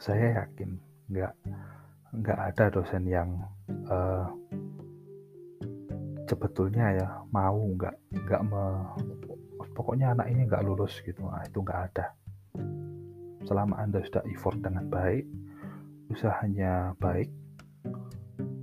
saya 0.01 0.41
yakin 0.41 0.81
nggak 1.13 1.33
nggak 2.17 2.39
ada 2.41 2.73
dosen 2.73 3.05
yang 3.05 3.37
uh, 3.85 4.25
sebetulnya 6.25 6.97
ya 6.97 7.07
mau 7.29 7.61
nggak 7.77 7.93
nggak 8.09 8.41
me, 8.49 8.63
pokoknya 9.77 10.17
anak 10.17 10.33
ini 10.33 10.49
nggak 10.49 10.65
lulus 10.65 10.97
gitu. 11.05 11.21
Nah, 11.21 11.45
itu 11.45 11.61
nggak 11.61 11.81
ada. 11.93 12.17
Selama 13.45 13.77
anda 13.77 14.01
sudah 14.01 14.25
effort 14.25 14.57
dengan 14.57 14.89
baik 14.89 15.29
usahanya 16.11 16.91
baik 16.99 17.31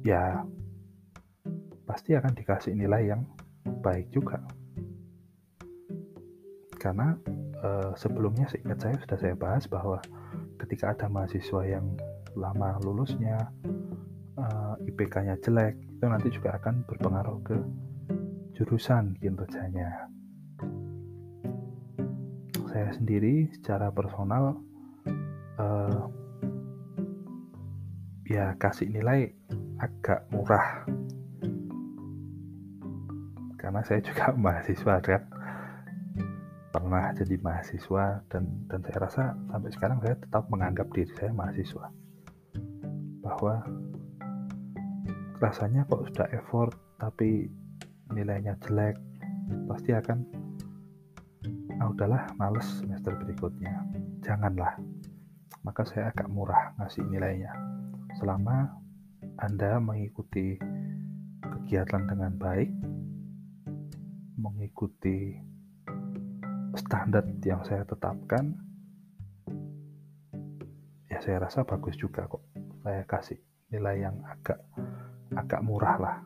ya 0.04 0.44
pasti 1.88 2.12
akan 2.18 2.34
dikasih 2.34 2.74
nilai 2.74 3.14
yang 3.14 3.22
baik 3.78 4.10
juga. 4.10 4.42
Karena 6.82 7.14
eh, 7.62 7.90
sebelumnya 7.94 8.50
seingat 8.50 8.82
saya 8.82 8.96
sudah 9.06 9.18
saya 9.22 9.34
bahas 9.38 9.64
bahwa 9.70 10.02
ketika 10.58 10.92
ada 10.92 11.06
mahasiswa 11.06 11.62
yang 11.64 11.94
lama 12.34 12.78
lulusnya 12.82 13.38
uh, 14.36 14.74
eh, 14.78 14.90
IPK-nya 14.90 15.38
jelek 15.42 15.78
itu 15.78 16.04
nanti 16.06 16.28
juga 16.30 16.58
akan 16.58 16.86
berpengaruh 16.86 17.38
ke 17.42 17.56
jurusan 18.58 19.14
kinerjanya. 19.22 20.10
Saya 22.68 22.90
sendiri 22.94 23.48
secara 23.54 23.88
personal 23.94 24.58
uh, 25.58 26.02
ya 28.28 28.52
kasih 28.60 28.92
nilai 28.92 29.32
agak 29.78 30.26
murah 30.34 30.84
karena 33.58 33.80
saya 33.84 34.00
juga 34.00 34.32
mahasiswa 34.42 34.94
kan 35.00 35.22
pernah 36.68 37.16
jadi 37.16 37.40
mahasiswa 37.40 38.20
dan 38.28 38.44
dan 38.68 38.80
saya 38.84 38.98
rasa 39.00 39.22
sampai 39.48 39.70
sekarang 39.72 39.98
saya 40.04 40.14
tetap 40.20 40.44
menganggap 40.52 40.88
diri 40.92 41.08
saya 41.16 41.32
mahasiswa. 41.32 41.86
Bahwa 43.24 43.64
rasanya 45.40 45.88
kok 45.88 46.04
sudah 46.12 46.28
effort 46.34 46.74
tapi 47.00 47.48
nilainya 48.12 48.58
jelek 48.64 48.98
pasti 49.68 49.96
akan 49.96 50.18
ah 51.78 51.88
udahlah 51.88 52.28
males 52.36 52.66
semester 52.82 53.16
berikutnya. 53.16 53.84
Janganlah. 54.20 54.76
Maka 55.64 55.82
saya 55.88 56.12
agak 56.12 56.28
murah 56.28 56.76
ngasih 56.80 57.04
nilainya. 57.08 57.52
Selama 58.20 58.68
anda 59.38 59.78
mengikuti 59.78 60.58
kegiatan 61.38 62.08
dengan 62.08 62.34
baik 62.34 62.70
mengikuti 64.38 65.47
standar 66.78 67.26
yang 67.42 67.66
saya 67.66 67.82
tetapkan 67.82 68.54
ya 71.10 71.18
saya 71.18 71.42
rasa 71.42 71.66
bagus 71.66 71.98
juga 71.98 72.30
kok. 72.30 72.42
Saya 72.86 73.02
kasih 73.04 73.38
nilai 73.74 74.06
yang 74.06 74.16
agak 74.24 74.62
agak 75.34 75.60
murah 75.66 75.96
lah. 75.98 76.16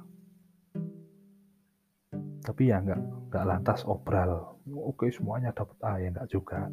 tapi 2.43 2.75
ya 2.75 2.83
nggak 2.83 3.31
nggak 3.31 3.47
lantas 3.47 3.87
obral. 3.87 4.59
Oke 4.67 5.15
semuanya 5.15 5.55
dapat 5.55 5.79
A 5.87 6.03
ya 6.03 6.11
nggak 6.11 6.31
juga. 6.31 6.67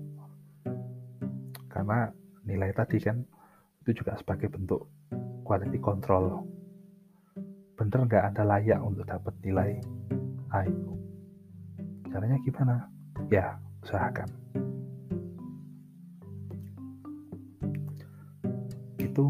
Karena 1.69 2.09
nilai 2.41 2.73
tadi 2.73 2.97
kan 2.97 3.21
itu 3.85 4.01
juga 4.01 4.17
sebagai 4.17 4.49
bentuk 4.49 4.89
quality 5.45 5.77
control. 5.77 6.41
Bener 7.77 8.01
nggak 8.01 8.33
ada 8.33 8.43
layak 8.43 8.81
untuk 8.81 9.05
dapat 9.05 9.33
nilai 9.45 9.77
A 10.49 10.65
caranya 12.09 12.37
gimana? 12.41 12.89
Ya 13.29 13.61
usahakan 13.83 14.29
itu 18.99 19.25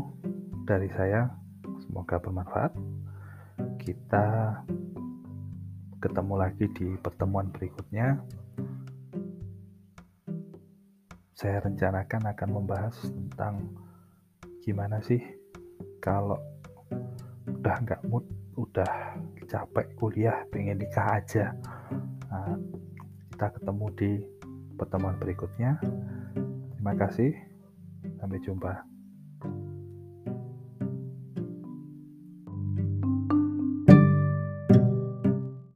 dari 0.66 0.90
saya 0.94 1.30
semoga 1.86 2.22
bermanfaat 2.22 2.74
kita 3.80 4.60
ketemu 6.00 6.34
lagi 6.40 6.66
di 6.72 6.96
pertemuan 6.96 7.52
berikutnya. 7.52 8.24
Saya 11.36 11.60
rencanakan 11.64 12.36
akan 12.36 12.50
membahas 12.52 12.96
tentang 13.04 13.76
gimana 14.64 15.00
sih 15.04 15.20
kalau 16.00 16.40
udah 17.48 17.76
nggak 17.84 18.04
mood, 18.08 18.24
udah 18.56 19.20
capek 19.48 19.88
kuliah, 20.00 20.44
pengen 20.52 20.80
nikah 20.80 21.20
aja. 21.20 21.52
Nah, 22.32 22.56
kita 23.36 23.48
ketemu 23.60 23.86
di 23.96 24.12
pertemuan 24.80 25.20
berikutnya. 25.20 25.76
Terima 26.80 26.96
kasih. 26.96 27.36
Sampai 28.18 28.40
jumpa. 28.40 28.89